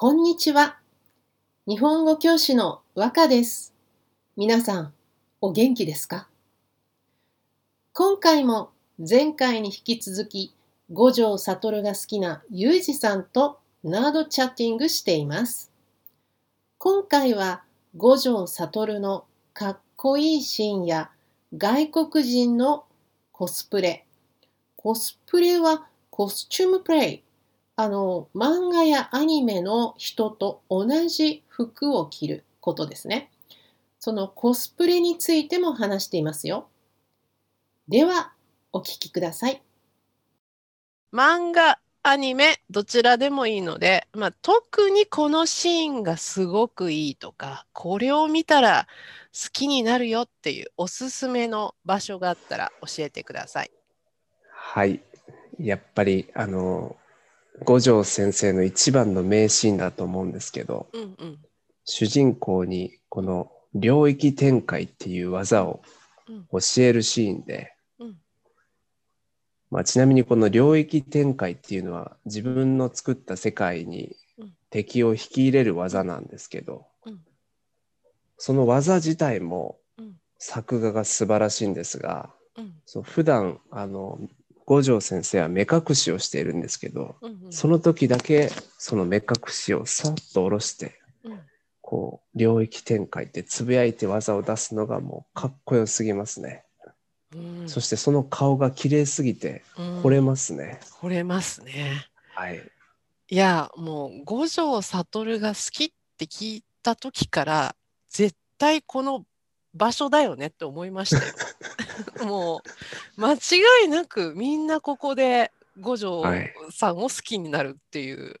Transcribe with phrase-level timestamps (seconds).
[0.00, 0.78] こんにちは。
[1.66, 3.74] 日本語教師の和歌です。
[4.36, 4.92] 皆さん、
[5.40, 6.28] お元気ですか？
[7.94, 10.54] 今回も前回に引き続き、
[10.92, 15.72] 五条悟が好きなゆうじさんとナードチャッティングしています。
[16.78, 17.64] 今回は
[17.96, 21.10] 五条悟のかっこいいシーンや
[21.56, 22.84] 外国人の
[23.32, 24.06] コスプレ。
[24.76, 27.22] コスプレはコスチュームプレイ。
[27.80, 33.30] あの、漫画やアニメの人と同じ服を着ることですね。
[34.00, 36.66] そのコスプレについても話していますよ。
[37.86, 38.32] では、
[38.72, 39.62] お聞きください。
[41.12, 48.88] 漫画、アニメ、どちらでもいいので、まあ、特にこのシーンがすごくいいとか、これを見たら
[49.32, 53.70] 好きになるよっていうおすすめの場所があったら教えてください。
[54.50, 55.00] はい。
[55.60, 56.96] やっぱり、あの、
[57.64, 61.38] 五条先生の一番の名シーンだと思うんですけど、うんうん。
[61.84, 65.82] 主人公にこの領域展開っていう技を
[66.28, 66.46] うん。
[66.52, 68.16] 教えるシーンで、うん。
[69.70, 74.52] まあ、ちなみにこの領域展開っていうのは自分の作った世界にうん。
[74.70, 77.20] 敵を引き入れる技なんですけど、うん。
[78.36, 80.14] その技自体もうん。
[80.38, 82.74] 作画が素晴らしいんですが、うん。
[82.86, 84.18] そう普段あの
[84.68, 87.52] 五条先生は目隠しをしているんですけど、うんうん。
[87.52, 91.40] その時だけその目隠しをさっと下ろしてうん。
[91.80, 96.64] こう領域展開ってつぶやいて技を出すのがもうかっこよすぎますね、
[97.34, 97.66] うん。
[97.66, 100.02] そしてその顔が綺麗すぎてうん。
[100.02, 102.06] 惚れますね、惚れますね。
[102.34, 102.60] はい。
[103.30, 107.76] いや、もう五条悟が好きって聞いた時から、
[108.10, 109.24] 絶対この
[109.72, 111.32] 場所だよねって思いましたよ。
[112.24, 112.62] も
[113.16, 113.38] う間違
[113.86, 118.40] いなくみんなここで五条はいさんを好きになるっていう。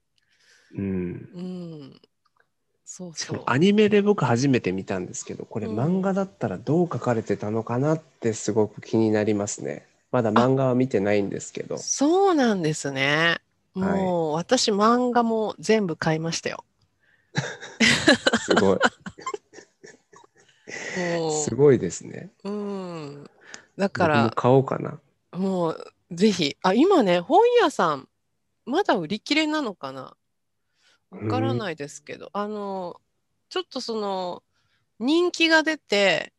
[0.74, 2.00] うんうん。
[2.84, 3.16] そうそう。
[3.16, 13.38] しかもアニメで僕初めて見たんですけどこれうん漫画だったらどう書かれてたのかなってすごく気になりますねまだ漫画は見てないんですけどそうなんですね。
[13.74, 16.64] はいもう私漫画も全部買いましたよ。
[18.44, 18.78] すごい
[20.98, 23.30] もすごいですねう、うん。
[23.78, 25.00] だか僕もら買おうかな。
[25.32, 28.08] もうぜひ、あ、今ね、本屋さん、
[28.66, 30.16] まだ売り切れなのかな？
[31.10, 32.96] わからないですけど、あの、
[33.50, 34.42] ちょっとその、
[35.00, 36.32] 人気が出て、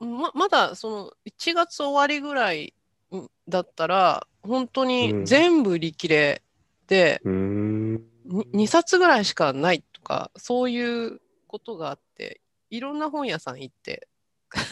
[0.00, 2.74] ま、まだその1月終わりぐらい
[3.14, 5.24] んだったら、本当うにん。
[5.24, 6.42] 全部売り切れ
[6.88, 8.02] で、うーん。
[8.24, 14.08] に2冊ぐらいしかないとか、そういうことがあって、いろんな本屋さん行って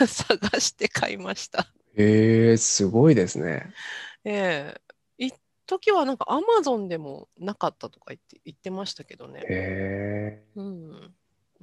[0.06, 1.66] 探して買いました。
[1.96, 3.72] へえすごいですね
[4.24, 4.80] ええ
[5.18, 5.34] 一
[5.66, 9.40] 時はなんかアマゾンでもなかったとか言って言ってましたけどね。
[9.40, 11.14] へえうん。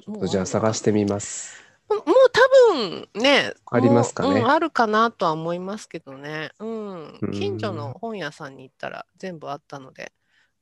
[0.01, 2.01] ちょっとじゃあ探してみますもう
[2.31, 6.51] 多分ね、ありますかねもううんあるかなとは思いますけどね。
[6.59, 7.31] うんうん。
[7.31, 10.11] 近所の本屋さんに行ったら全部あったので、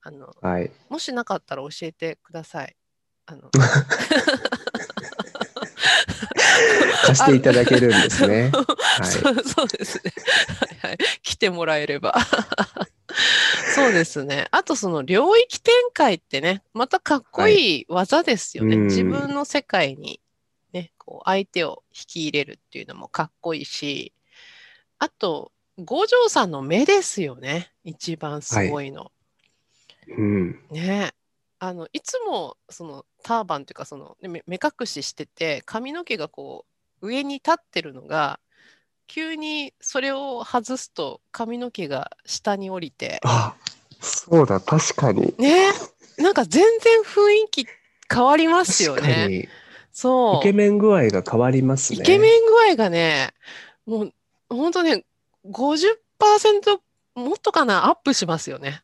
[0.01, 2.75] あの、はいもしなかったら教えてください。
[3.25, 3.49] あの、
[7.05, 8.51] 貸していただけるんですね。
[8.51, 8.61] は
[9.01, 10.13] いそうですね。
[10.81, 10.97] はいはい。
[11.21, 12.15] 来てもらえれば。
[13.75, 14.47] そうですね。
[14.51, 18.75] あとその領域展開ってね、またかっこいい技ですよね。
[18.75, 20.19] うん自分の世界に
[20.73, 24.13] ね、こう相手を引き入れるっていうのもかっこいいし、
[24.99, 27.71] あと、五条さんの目ですよね。
[27.83, 29.11] 一番すごいの。
[30.07, 31.13] うんね
[31.59, 36.74] あのいつもそのターバンというかその目隠ししてて髪の毛がこう
[37.05, 38.39] 上に立ってるのが
[39.07, 43.55] 急にそれを外すと髪の毛が下に降りてあ
[44.01, 45.71] そうだ確かにね？
[46.17, 47.67] なんか全然雰囲気
[48.11, 49.29] 変わりますよ確かね。
[49.29, 49.49] に
[49.91, 51.99] そうイケメン具合が変わりますね。
[51.99, 53.33] イケメン具合がね
[53.85, 54.13] もう
[54.49, 55.05] 本当ね
[55.49, 56.79] 50%
[57.15, 58.83] もっとかなアップしますよね。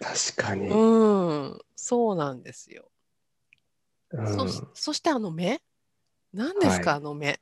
[0.00, 0.68] 確かに。
[0.68, 2.90] うんそうなんですよ。
[4.12, 5.60] うんそそしてあの目？
[6.32, 7.40] 何ですか、はいあの目？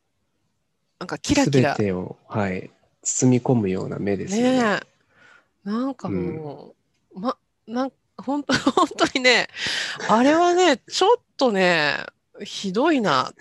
[0.98, 1.74] なんかキラキラ。
[1.74, 2.70] 全てをはい
[3.02, 4.62] 包み込むような目ですよね。
[4.62, 4.80] ね
[5.64, 5.68] え。
[5.68, 6.74] なんかも
[7.14, 9.48] う、まなん本当 本当にね
[10.08, 11.98] あれはねちょっとね
[12.42, 13.32] ひどいな。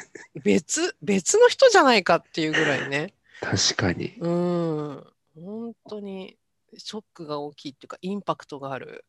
[0.44, 3.14] 別別の人じゃないかっていうぐらいね。
[3.42, 4.14] 確かに。
[4.20, 5.08] うん。
[5.36, 6.38] 本当に
[6.78, 9.06] ショックが大きいっていうかインパクトがある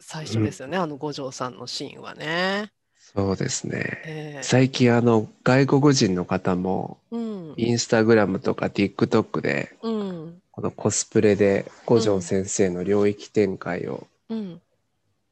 [0.00, 2.72] 最初ですよね、あの五条さんのシーンはね。
[3.14, 4.02] そうですね。
[4.04, 14.60] ええ最近あの外国人の方もうんインスタグラムとか TikTok でうんこのコスプレで五条先生の領域展開をうん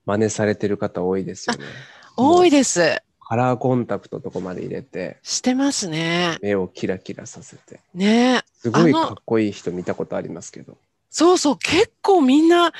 [0.06, 1.64] 真似されてる方多いですよね。
[2.16, 3.02] 多いです。
[3.30, 6.36] カラーコンタクトとこまで入れて、してますね。
[6.42, 7.78] 目をキラキラさせて。
[7.94, 10.76] ねすごいかっこいい人見たことありますけど。
[11.10, 12.72] そうそう、結構みんな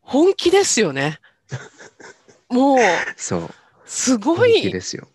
[0.00, 1.20] 本気ですよね。
[2.50, 2.78] もう、
[3.16, 3.50] そう。
[3.84, 5.08] すごい、ですよ。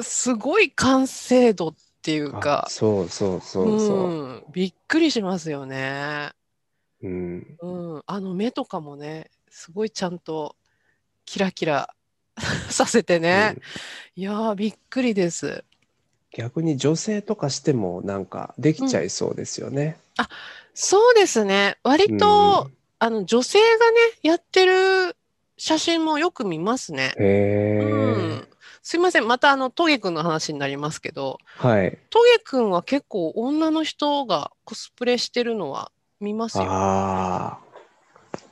[0.00, 4.08] すごい完成度っていうあか、そうそうそうそう。
[4.08, 6.30] ん、びっくりしますよね。
[7.02, 7.58] うん。
[7.60, 10.56] うん、あの目とかもね、すごいちゃんと
[11.24, 11.94] キラキラ
[12.70, 13.58] させてねう。
[13.58, 13.62] ん
[14.16, 15.64] いやー、びっくりです。
[16.34, 19.98] 逆に女性とかしてもなんかできちゃいそうですよね。
[20.74, 21.76] そうですね。
[21.82, 25.16] 割と、うんあの女性がね、やってる
[25.56, 27.12] 写真もよく見ますね。
[27.18, 28.01] へえ、うん、
[28.82, 31.98] すいません、またあのトゲくんの話になりますけど、はい。
[32.10, 36.64] トゲくんは結構女の人がコスプレしてるのは見ますよ。
[36.64, 37.58] ああ。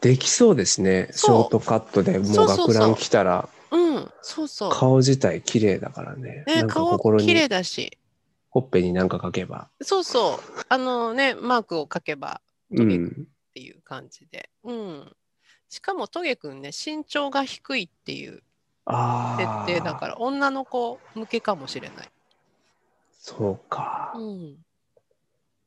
[0.01, 1.09] できそうですね。
[1.13, 4.73] ショートカットでもそう学ラン着たらうん、そうそう。
[4.73, 6.45] 顔自体綺麗だからね。
[6.47, 7.99] ね、顔心綺麗にだし、
[8.51, 9.69] ほっぺになんか書けば。
[9.81, 10.65] そうそう。
[10.69, 12.41] あのね、マークを書けば
[12.77, 13.27] トゲくんっうん。
[13.55, 14.51] ていう感じで。
[14.65, 15.13] うん。
[15.69, 18.43] しかもトゲくんね、身長が低いっていう。
[19.39, 22.11] 設定だから、女の子向けかもしれない。
[23.13, 24.13] そうか。
[24.17, 24.57] うん。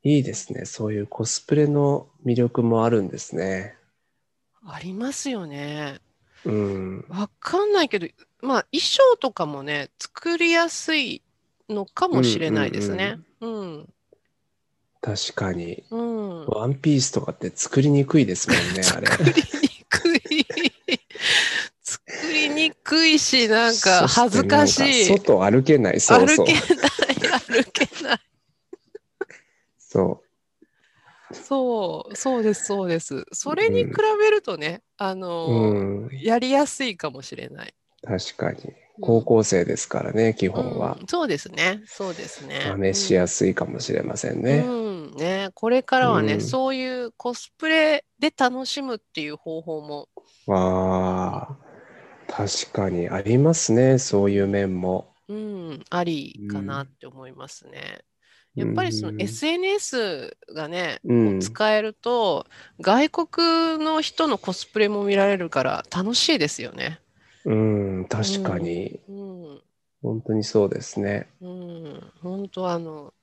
[0.03, 0.65] いいですね。
[0.65, 3.75] そういうコスプレの魅力もあるんですね。
[4.65, 5.99] ありますよね。
[6.45, 7.05] うん。
[7.09, 8.07] わかんないけど、
[8.41, 11.21] まあ衣装とかもね、作りやすい
[11.69, 13.19] のかもしれないですね。
[13.39, 13.89] うん。
[15.01, 15.83] 確かに。
[15.89, 16.45] うん。
[16.47, 19.07] ワンピースとかって作りにくいですもんね、あれ。
[19.87, 21.13] 作りにくい。
[21.81, 22.33] 作
[22.93, 25.05] りにくいし、なんか恥ずかしい。
[25.05, 25.99] 外歩けない。
[25.99, 26.53] そうそう歩け。
[26.53, 26.61] ない、
[27.39, 28.19] 歩けない。
[29.77, 30.21] そ
[31.33, 33.25] そう、そうです、そうです。
[33.31, 35.15] それに比べるとね、あう。
[35.15, 36.09] の、うん。
[36.11, 37.73] やりやすいかもしれない。
[38.03, 38.73] 確かに。
[39.01, 41.03] 高校生ですからね、基本はう。
[41.03, 42.61] んそうですね、そうですね。
[42.93, 44.59] 試しやすいかもしれませんね。
[44.67, 50.09] うん、ね、これからはね、うんそういうコスプレで楽しむっていう方法も、
[50.47, 51.62] ああ、
[52.35, 55.13] 確かにありますね、そういう面も。
[55.29, 58.01] うん、ありかなって思いますね。
[58.55, 62.47] やっぱりそのうん SNS がね、うん使えると、
[62.81, 66.99] 外国の人のコスプレも見られるから楽しいですよね。
[67.45, 69.61] うん、確かに、うん、
[70.01, 71.27] 本当にそうですね。
[71.39, 73.13] うん、本当あの、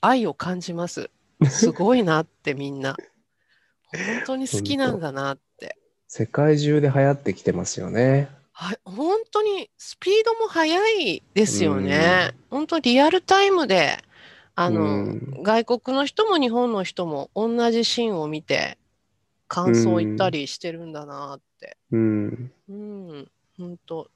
[0.00, 1.10] 愛を感じます。
[1.50, 2.96] すごいなってみんな。
[3.92, 5.76] 本当に好きなんだなって。
[6.08, 8.30] 世界中で流行ってきてますよね。
[8.56, 12.30] はい、本当にスピードも速いですよね。
[12.50, 13.98] 本当リアルタイムで、
[14.54, 18.78] あの、うん外国の人も日本の人も同じシーンを見て
[19.46, 21.76] 感想を言ったりしてるんだなって。
[21.90, 24.08] うん、うん、本当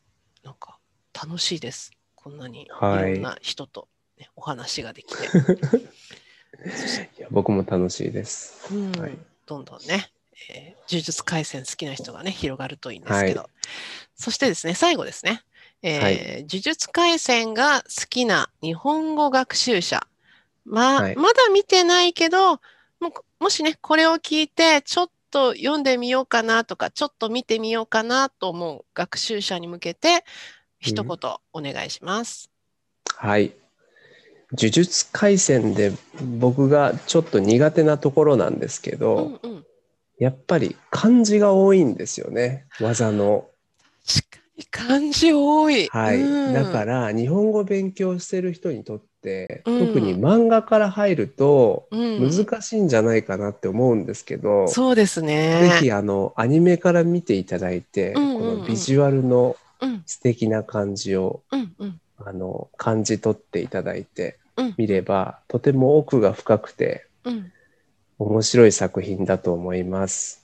[0.43, 0.79] なんか
[1.13, 1.91] 楽しいです。
[2.15, 3.89] こんなにいはいろんな人と、
[4.19, 5.27] ねお話ができて。
[7.19, 8.75] いや僕も楽しいです。
[8.75, 10.11] うんはいどんどんね、
[10.51, 13.41] えー呪術廻戦好きな人がね、広がるといいんですけど。
[13.41, 13.49] は
[14.17, 15.43] そしてですね、最後ですね、
[15.83, 20.07] えーはい呪術廻戦が好きな日本語学習者。
[20.65, 22.61] まあ、はいまだ見てないけど
[23.01, 30.25] も、もしね、これを聞いて、ちょっと読んでみようかなとか、ちょっと見てみようかなと思う学習者に向けて、
[30.81, 31.19] 一言
[31.53, 32.51] お願いします。
[33.15, 33.53] はい。
[34.53, 35.93] 呪術廻戦で
[36.39, 39.67] 僕がちょっと苦手なところなんですけうど、んうん。
[40.19, 43.47] やっぱり漢字が多いんですよね、技の。
[44.07, 45.89] 確かに漢字多い。
[45.89, 46.21] はい。
[46.21, 55.79] うんだから日本語勉強してる人にとって、うん特に漫画から入るとうん難しいんじゃないかなって思うんですけど、そうですぜね。
[55.81, 67.53] ひあのアニメから見ていただいて、うんうんうんこのビジュアルのうん素敵な漢字をうんうんあの感じ取っていただいてうん見れば、とても奥が深くてうん。
[68.19, 70.43] 面白い作品だと思います。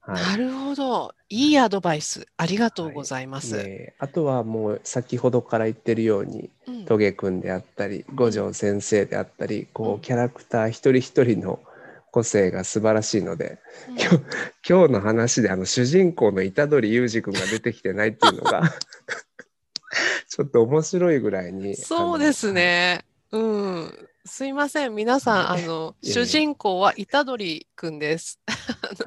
[0.00, 1.14] はいなるほど。
[1.28, 2.26] いいアドバイス。
[2.38, 3.62] ありがとうございます。
[3.62, 11.60] ねあとはもう先ほどから言ってるようにうんトゲくんであったり五条先生であったりこうキャラクター一人一人の
[12.10, 13.58] 個性が素晴らしいので
[13.88, 13.96] うん
[14.66, 18.62] 今日の話であの主人公の虎杖裕二くんが出てきてないっていうのが
[20.30, 23.04] ちょっと面白いぐらいにそうですね。
[23.32, 24.08] うん。
[24.28, 24.94] すいません。
[24.94, 28.40] 皆さん、はいあの、主人公は虎杖くんです。
[28.46, 28.54] は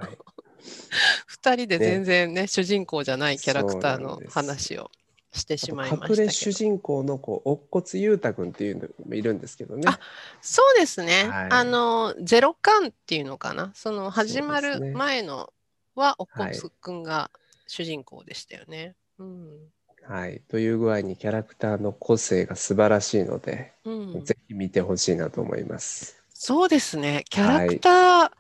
[0.07, 0.17] い
[1.25, 4.91] 二人でね全然ね、主人公じゃないキャラクターの話を
[5.31, 6.29] してしまいました隠れ。
[6.29, 9.99] 主人公のこう乙骨裕太くんっていうのもいるんですけどねあ
[10.41, 11.27] そうですね。
[11.29, 13.71] はいあの、ゼロ感っていうのかな？
[13.75, 15.51] その始まる前の
[15.95, 17.31] は、おこはいつくんが
[17.67, 18.95] 主人公でしたよね。
[19.19, 19.71] うん
[20.03, 20.41] はい。
[20.47, 26.23] という具合にキャラクターの個性が素晴らしいので、うん、ぜひ見てほしいなと思います。
[26.33, 28.31] そうですねキャラクター、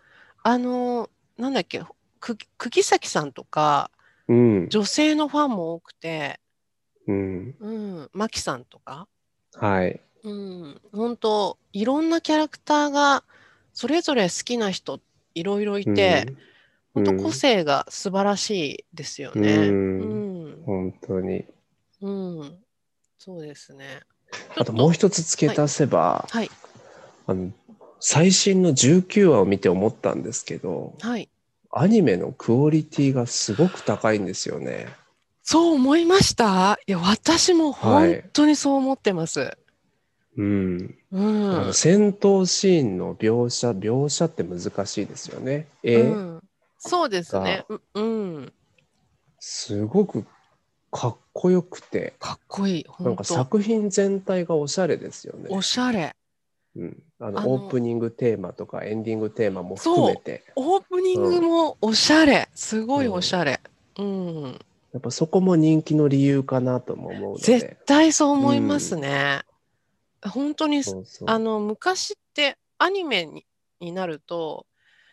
[0.43, 1.81] あのなんだっけ
[2.19, 3.91] く釘崎さんとか
[4.31, 4.69] うん。
[4.69, 6.39] 女性のファンも多くて、
[7.05, 7.55] うん。
[7.59, 9.07] うん、マキさんとか、
[9.53, 9.99] はい。
[10.23, 13.23] うん、本当いろんなキャラクターが
[13.73, 15.01] それぞれ好きな人
[15.33, 16.27] いろいろいて、
[16.93, 19.55] うん、本当個性が素晴らしいですよね。
[19.55, 20.20] ううんん、
[20.65, 21.45] 本当に。
[22.01, 22.57] うん、
[23.17, 24.01] そうですね。
[24.57, 26.49] あともう一つ付け足せば、はい、
[27.27, 27.51] あの
[27.99, 31.29] 最新の19話を見て思ったんですけど、はい、
[31.71, 34.87] アニメのクオリティがすごく高いんですよね。
[35.43, 36.79] そう思いました？
[36.87, 39.57] いや、私も本当にそう思ってます。
[40.37, 40.95] うん。
[41.11, 45.67] うん、あの戦闘シーンの描写、描写って難しいですよね。
[45.83, 46.43] 絵、うん、
[46.77, 47.65] そうですね。
[47.67, 48.53] ううん、
[49.39, 50.25] すごく
[50.91, 52.85] かっこよくて、かっこいい。
[52.99, 55.47] なんか作品全体がおしゃれですよね。
[55.49, 56.15] おしゃれ。
[56.75, 62.47] うん、あのオープニングテーマとかエンディングテーマも含めてオープニングもおしゃれ。
[62.55, 63.59] すごいおしゃれ。
[63.97, 64.59] うん、
[64.93, 69.41] やっぱそこも人気の理由かなとも思う絶対そう思いますね。
[70.23, 70.81] 本当に
[71.25, 73.45] あの昔ってアニメに
[73.79, 74.65] になると、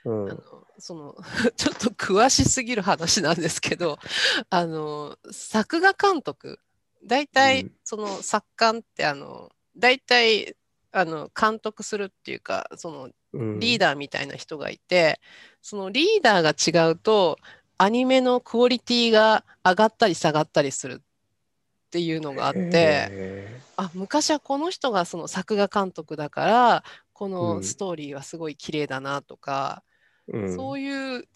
[0.04, 1.16] うんあのその
[1.56, 3.98] ちょっと詳しすぎる話なんですけど
[4.50, 6.60] あの作画監督
[7.04, 7.72] 大体、うん。
[7.84, 10.56] その作家ってあの大体
[10.90, 13.60] あの監督するっていうかそのうん。
[13.60, 15.20] リーダーみたいな人がいて、
[15.62, 17.38] そのリーダーが違うと
[17.76, 22.60] アニメのクオリティが上がったり下がったりするっていうのがあって。
[22.72, 27.62] へあ昔はこの人がその作画監督だからこうのん。
[27.62, 29.87] ストーリーはすごい綺麗だなとか、ー
[30.28, 31.26] うんそういう違い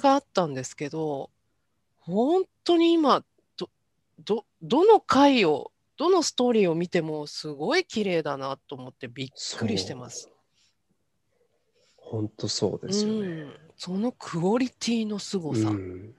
[0.00, 1.30] があったんですけど
[2.00, 3.24] 本当に今
[3.56, 3.70] ど
[4.24, 10.30] どどの回をどのストーリーを見てもすごい綺麗だなと思ってびっくりしてます。
[11.96, 13.18] 本当そうですよね。
[13.18, 16.14] うん、そのクオリティの凄さ、うん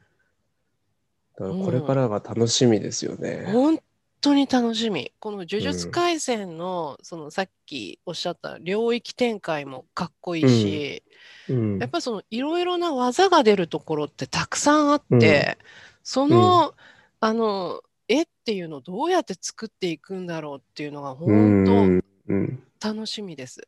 [1.38, 3.48] だからこれからが楽しみですよね。
[3.52, 3.80] 本
[4.28, 5.12] 当に楽しみ。
[5.20, 11.04] この呪術廻戦の、そのさっきおっしゃった領域展開もかっこいいし、
[11.50, 11.80] うん。
[11.80, 15.58] やっぱりそのいろいろな技が出るところってたくさんあって、
[16.04, 16.74] その、
[17.20, 22.04] あの絵っていうのをどうやって作っていくんだろうっていうのがう本ん。
[22.28, 22.64] うん。
[22.80, 23.68] 当楽しみです。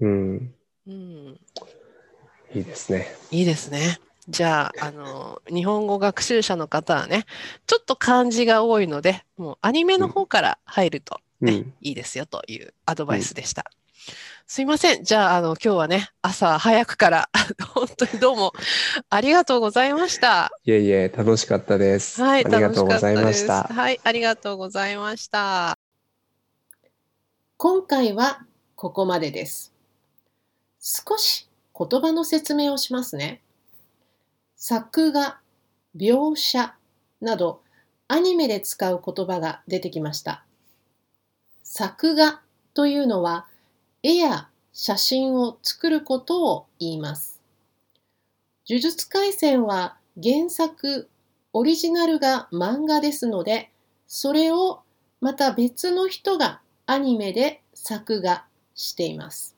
[0.00, 0.54] うん。
[0.86, 1.40] うん、
[2.54, 3.06] いいですね。
[3.30, 4.00] いいですね。
[4.28, 7.24] じゃあ、あの、日本語学習者の方はね、
[7.66, 13.64] ちょっと漢字が多いので、もうアニメの方から入るとね、うんいいですよというアドバイスでした。
[14.46, 15.04] すいません。
[15.04, 17.28] じゃあ、あの、今日はね、朝早くから、
[17.74, 18.52] 本当にどうも
[19.10, 20.50] ありがとうございました。
[20.64, 22.22] いえいえ、楽しかったです。
[22.22, 23.46] はい、ありがとうございま楽した。
[23.46, 25.78] かったですはい、ありがとうございました。
[27.58, 29.72] 今回はここまでです。
[30.80, 33.42] 少し言葉の説明をしますね。
[34.60, 35.38] 作画、
[35.96, 36.74] 描写
[37.20, 37.62] など
[38.08, 40.44] アニメで使う言葉が出てきました。
[41.62, 42.42] 作画
[42.74, 43.46] というのは
[44.02, 47.40] 絵や写真を作ることを言います。
[48.68, 51.08] 呪術廻戦は原作
[51.52, 53.70] オリジナルが漫画ですので、
[54.08, 54.80] それを
[55.20, 59.54] また別の人がアニメで作画しています。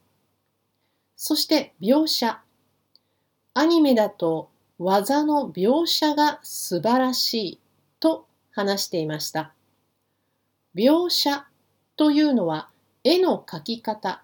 [1.16, 2.42] そして描写。
[3.54, 4.50] アニメだと
[4.82, 7.60] 技の描写が素晴らしい
[8.00, 9.52] と話していました。
[10.74, 11.44] 描写
[11.98, 12.70] というのは
[13.04, 14.22] 絵の描き方、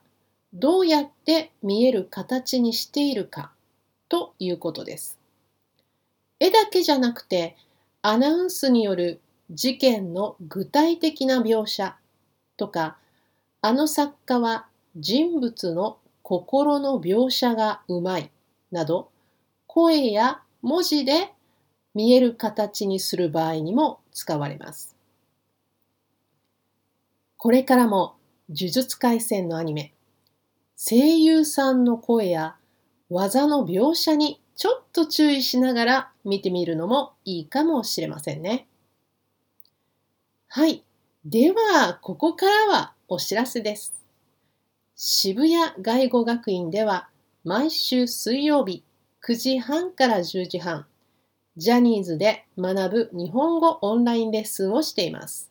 [0.54, 3.52] どうやって見える形にしているか
[4.08, 5.18] ということです。
[6.40, 7.54] 絵だけじゃなくて
[8.00, 9.20] アナウンスによる
[9.50, 11.96] 事件の具体的な描写
[12.56, 12.96] とか
[13.60, 14.64] あの作家は
[14.96, 18.30] 人物の心の描写がうまい
[18.70, 19.10] など
[19.66, 21.32] 声や文字で
[21.94, 24.96] 見える形にする場合にも使われます。
[27.37, 28.16] これからも
[28.49, 29.94] 呪術廻戦のアニメ
[30.76, 32.56] 声優さんの声や
[33.11, 38.66] 技の描写にちょっと注意しながら見てみるのもいいかもしれませんね。
[40.49, 40.82] はい。
[41.25, 43.94] では、ここからはお知らせです。
[44.96, 47.08] 渋谷外語学院では
[47.44, 48.82] 毎週水曜日
[49.28, 50.87] 9時半から10時半、
[51.56, 55.50] ジャニーズで学ぶ日本語オンラインレッスンをしています。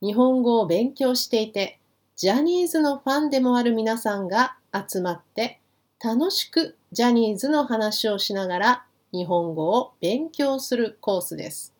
[0.00, 1.78] 日本語を勉強していて、
[2.16, 5.60] ジャニーズのファンでもある皆さんが集まって
[6.02, 11.74] 楽しくジャニーズの話をしながら日本語を勉強するコースです。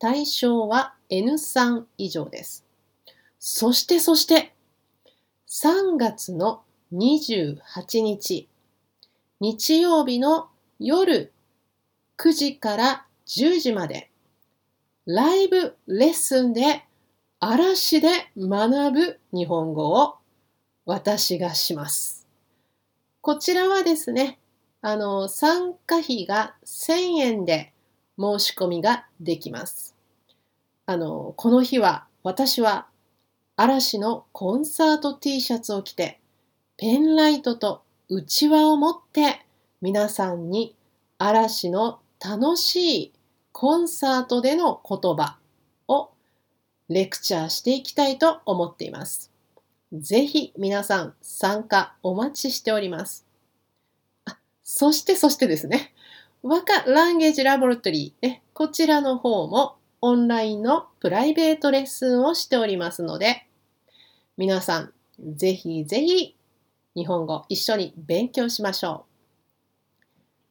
[0.00, 2.64] 対象は N3 以上です。
[3.38, 4.52] そしてそして、
[5.46, 6.62] 3月の
[6.92, 8.48] 28日、
[9.40, 10.48] 日曜日の
[10.80, 11.32] 夜
[12.16, 14.10] 9時から10時まで、
[15.06, 16.84] ライブレッスンで
[17.38, 20.16] 嵐で学ぶ日本語を
[20.86, 22.26] 私がします。
[23.20, 24.40] こちらはですね、
[24.80, 27.72] あの、参加費が1000円で
[28.18, 29.94] 申し込みができます。
[30.86, 32.88] あの、この日は私は
[33.54, 36.18] 嵐のコンサート T シャツを着て、
[36.76, 39.44] ペンライトとうちわを持って
[39.82, 40.74] 皆さんに
[41.18, 43.12] 嵐の楽しい
[43.52, 45.36] コンサートでの言葉
[45.88, 46.10] を
[46.88, 49.30] レクチャーしていきたいと思っています。
[49.92, 53.26] ぜひ皆さん参加お待ちしております。
[54.24, 55.92] あそしてそしてですね、
[56.42, 63.46] 和歌ランゲージラボラトリー、ね、こちらの方もオンラインのプライベートレッスンをしておりますので、
[64.38, 64.92] 皆さん
[65.36, 66.37] ぜひぜひ
[66.98, 69.06] 日本語一緒に勉強しましょ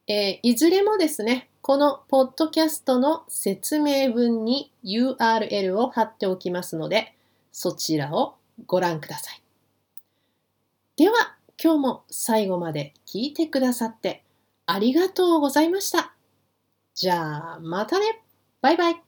[0.08, 0.12] う。
[0.12, 7.14] えーいずれもですね、このポッドキャストの説明文に URL を貼っておきますので、
[7.52, 8.36] そちらを
[8.66, 9.42] ご覧ください。
[10.96, 14.24] では、今日も最後まで聞いてくださって
[14.64, 16.14] ありがとうございました。
[16.94, 18.22] じゃあ、またね
[18.62, 19.07] バイバイ